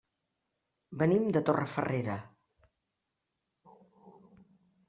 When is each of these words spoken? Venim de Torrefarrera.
Venim 1.01 1.27
de 1.35 1.43
Torrefarrera. 1.49 2.17